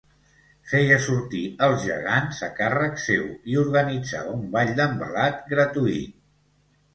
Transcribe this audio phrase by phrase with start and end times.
[0.69, 6.19] Feia sortir els gegants a càrrec seu i organitzava un ball d'envelat gratuït.